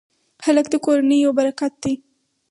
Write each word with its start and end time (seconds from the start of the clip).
هلک 0.45 0.65
د 0.71 0.75
کورنۍ 0.85 1.17
یو 1.25 1.31
برکت 1.39 1.73
دی. 1.83 1.93